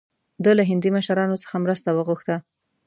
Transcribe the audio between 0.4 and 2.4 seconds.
ده له هندي مشرانو څخه مرسته وغوښته.